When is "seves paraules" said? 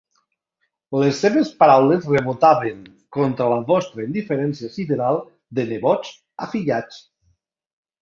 1.25-2.07